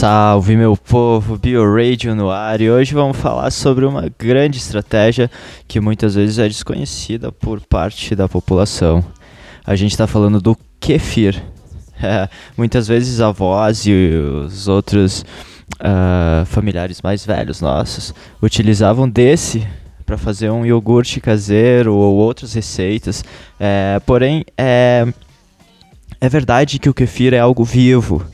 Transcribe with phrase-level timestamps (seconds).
[0.00, 5.30] Salve meu povo, BioRadio no ar e hoje vamos falar sobre uma grande estratégia
[5.68, 9.04] que muitas vezes é desconhecida por parte da população.
[9.62, 11.38] A gente está falando do kefir.
[12.02, 15.22] É, muitas vezes avós e os outros
[15.82, 19.68] uh, familiares mais velhos nossos utilizavam desse
[20.06, 23.22] para fazer um iogurte caseiro ou outras receitas.
[23.60, 25.06] É, porém, é,
[26.18, 28.24] é verdade que o kefir é algo vivo,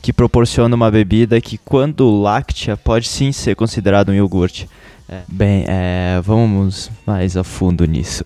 [0.00, 4.68] que proporciona uma bebida que, quando láctea, pode sim ser considerado um iogurte.
[5.08, 8.24] É, bem, é, vamos mais a fundo nisso.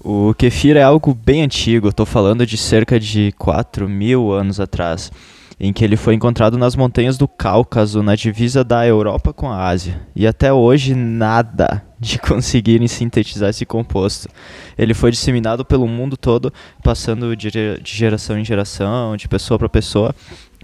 [0.00, 5.10] O kefir é algo bem antigo, estou falando de cerca de 4 mil anos atrás,
[5.58, 9.66] em que ele foi encontrado nas montanhas do Cáucaso, na divisa da Europa com a
[9.66, 10.00] Ásia.
[10.14, 14.28] E até hoje, nada de conseguirem sintetizar esse composto.
[14.76, 17.50] Ele foi disseminado pelo mundo todo, passando de
[17.84, 20.14] geração em geração, de pessoa para pessoa,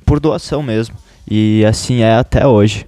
[0.04, 0.96] por doação mesmo.
[1.28, 2.86] E assim é até hoje.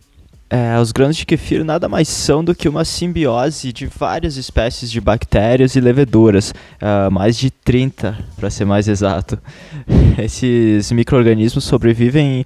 [0.49, 4.93] É, os grãos de kefir nada mais são do que uma simbiose de várias espécies
[4.93, 9.39] de bactérias e leveduras, uh, mais de 30 para ser mais exato.
[10.17, 12.45] Esses micro-organismos sobrevivem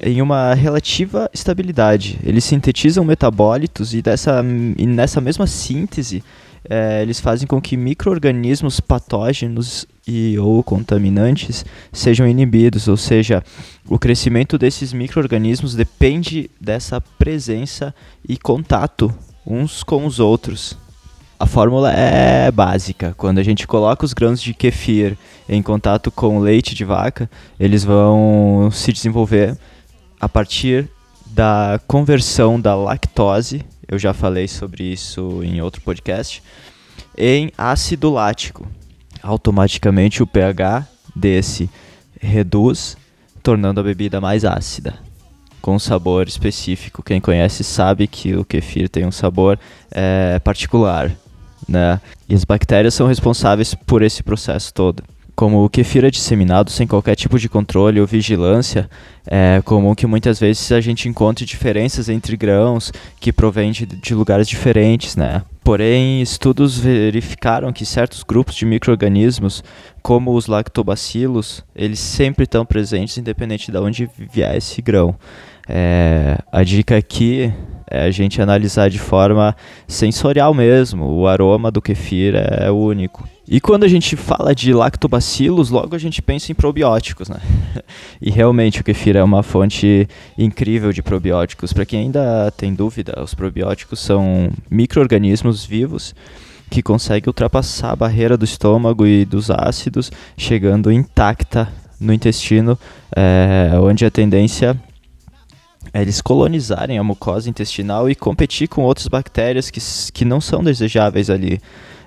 [0.00, 2.20] em uma relativa estabilidade.
[2.22, 4.44] Eles sintetizam metabólitos e, dessa,
[4.76, 6.22] e nessa mesma síntese
[6.68, 13.42] é, eles fazem com que micro-organismos patógenos e ou contaminantes sejam inibidos, ou seja,
[13.88, 17.94] o crescimento desses micro-organismos depende dessa presença
[18.28, 19.12] e contato
[19.46, 20.76] uns com os outros.
[21.38, 23.14] A fórmula é básica.
[23.16, 25.16] Quando a gente coloca os grãos de kefir
[25.48, 29.56] em contato com leite de vaca, eles vão se desenvolver
[30.20, 30.90] a partir
[31.26, 36.40] da conversão da lactose eu já falei sobre isso em outro podcast,
[37.18, 38.64] em ácido lático.
[39.20, 41.68] Automaticamente o pH desse
[42.20, 42.96] reduz,
[43.42, 44.94] tornando a bebida mais ácida,
[45.60, 47.02] com sabor específico.
[47.02, 49.58] Quem conhece sabe que o kefir tem um sabor
[49.90, 51.10] é, particular,
[51.68, 52.00] né?
[52.28, 55.02] E as bactérias são responsáveis por esse processo todo.
[55.40, 58.90] Como o kefir é disseminado sem qualquer tipo de controle ou vigilância,
[59.26, 64.14] é comum que muitas vezes a gente encontre diferenças entre grãos que provêm de, de
[64.14, 65.40] lugares diferentes, né?
[65.64, 69.64] Porém, estudos verificaram que certos grupos de micro-organismos,
[70.02, 75.16] como os lactobacilos, eles sempre estão presentes independente de onde vier esse grão.
[75.66, 77.50] É, a dica aqui
[77.90, 79.54] é a gente analisar de forma
[79.88, 81.04] sensorial mesmo.
[81.04, 83.28] O aroma do kefir é único.
[83.48, 87.40] E quando a gente fala de lactobacilos, logo a gente pensa em probióticos, né?
[88.22, 90.08] e realmente o kefir é uma fonte
[90.38, 91.72] incrível de probióticos.
[91.72, 96.14] Para quem ainda tem dúvida, os probióticos são micro-organismos vivos
[96.70, 101.68] que conseguem ultrapassar a barreira do estômago e dos ácidos, chegando intacta
[102.00, 102.78] no intestino,
[103.14, 104.89] é, onde a tendência é
[105.92, 109.80] eles colonizarem a mucosa intestinal e competir com outras bactérias que,
[110.12, 111.60] que não são desejáveis ali.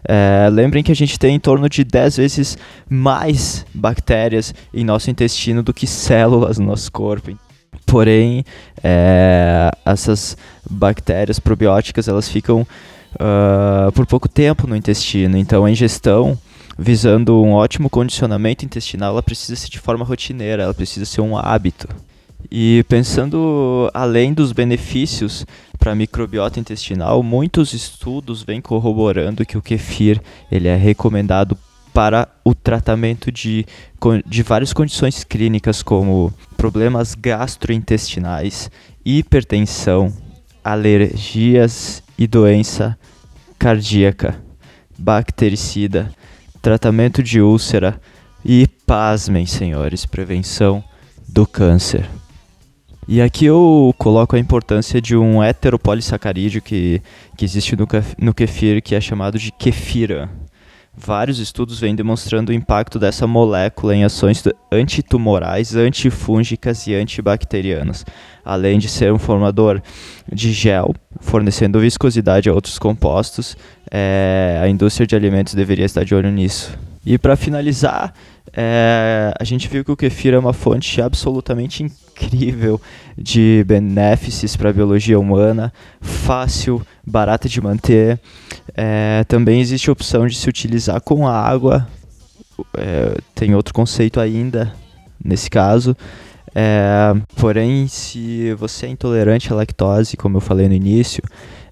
[0.06, 2.58] É, lembrem que a gente tem em torno de 10 vezes
[2.90, 7.38] mais bactérias em nosso intestino do que células no nosso corpo.
[7.86, 8.44] Porém,
[8.84, 10.38] é, essas
[10.70, 12.62] bactérias probióticas elas ficam
[13.14, 15.38] uh, por pouco tempo no intestino.
[15.38, 16.38] Então, a ingestão
[16.78, 21.38] visando um ótimo condicionamento intestinal, ela precisa ser de forma rotineira, ela precisa ser um
[21.38, 21.88] hábito.
[22.52, 25.46] E pensando além dos benefícios
[25.80, 30.22] para a microbiota intestinal, muitos estudos vêm corroborando que o kefir
[30.52, 31.58] ele é recomendado
[31.94, 33.66] para o tratamento de,
[34.26, 38.72] de várias condições clínicas como problemas gastrointestinais,
[39.06, 40.12] hipertensão,
[40.64, 42.98] alergias e doença
[43.60, 44.42] cardíaca,
[44.98, 46.12] bactericida,
[46.62, 48.00] tratamento de úlcera
[48.44, 50.84] e, pasmem, senhores, prevenção
[51.28, 52.10] do câncer.
[53.08, 57.02] E aqui eu coloco a importância de um heteropolissacarídeo que,
[57.36, 60.30] que existe no, no kefir, que é chamado de kefira.
[60.96, 68.06] Vários estudos vêm demonstrando o impacto dessa molécula em ações antitumorais, antifúngicas e antibacterianas,
[68.46, 69.82] além de ser um formador
[70.32, 73.58] de gel, fornecendo viscosidade a outros compostos.
[73.90, 76.78] É, a indústria de alimentos deveria estar de olho nisso.
[77.06, 78.14] E para finalizar,
[78.56, 82.80] é, a gente viu que o kefir é uma fonte absolutamente incrível
[83.18, 88.20] de benefícios para a biologia humana, fácil, barata de manter.
[88.76, 91.88] É, também existe a opção de se utilizar com água,
[92.78, 94.72] é, tem outro conceito ainda
[95.24, 95.96] nesse caso.
[96.56, 101.24] É, porém, se você é intolerante à lactose, como eu falei no início,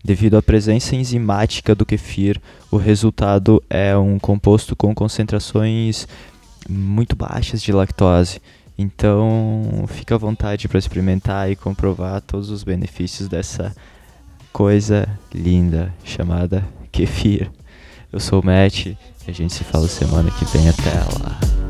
[0.03, 2.39] devido à presença enzimática do kefir,
[2.69, 6.07] o resultado é um composto com concentrações
[6.69, 8.41] muito baixas de lactose.
[8.77, 13.75] Então, fica à vontade para experimentar e comprovar todos os benefícios dessa
[14.51, 17.49] coisa linda chamada kefir.
[18.11, 18.97] Eu sou o Matt e
[19.27, 20.67] a gente se fala semana que vem.
[20.67, 21.60] Até lá.